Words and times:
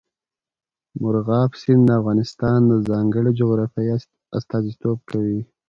مورغاب 1.01 1.51
سیند 1.61 1.83
د 1.87 1.89
افغانستان 1.99 2.59
د 2.67 2.73
ځانګړي 2.89 3.31
جغرافیه 3.39 3.95
استازیتوب 4.37 4.97
کوي. 5.09 5.41